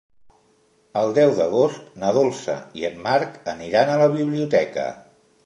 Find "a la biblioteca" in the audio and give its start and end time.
3.93-4.89